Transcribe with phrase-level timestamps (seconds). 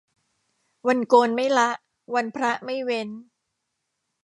[0.87, 1.69] วันโกนไม่ละ
[2.13, 3.09] วันพระไม่เว้น